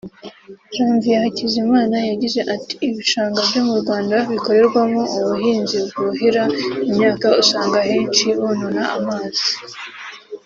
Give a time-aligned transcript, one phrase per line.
[0.73, 6.43] Janvier Hakuzimana yagize ati “Ibishanga byo mu Rwanda bikorerwamo ubuhinzi bwuhira
[6.89, 9.43] imyaka usanga ahenshi bonona amazi